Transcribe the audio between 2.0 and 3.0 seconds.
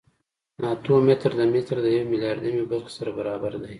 میلیاردمه برخې